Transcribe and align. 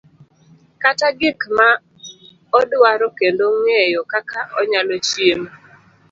kata 0.81 1.07
gik 1.19 1.39
ma 1.57 1.69
odwaro 2.59 3.07
kendo 3.17 3.45
ng'eyo 3.61 4.01
kaka 4.11 4.39
onyalo 4.59 4.95
chiemo. 5.07 5.49